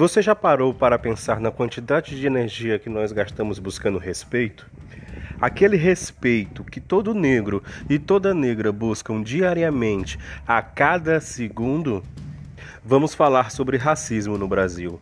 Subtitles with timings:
[0.00, 4.66] Você já parou para pensar na quantidade de energia que nós gastamos buscando respeito?
[5.38, 10.18] Aquele respeito que todo negro e toda negra buscam diariamente,
[10.48, 12.02] a cada segundo?
[12.82, 14.98] Vamos falar sobre racismo no Brasil.